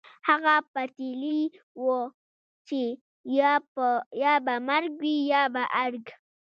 هغه 0.27 0.53
پتېيلې 0.73 1.39
وه 1.83 1.99
چې 2.67 2.81
يا 4.23 4.33
به 4.45 4.55
مرګ 4.69 4.91
وي 5.01 5.15
يا 5.31 5.43
ارګ. 5.83 6.05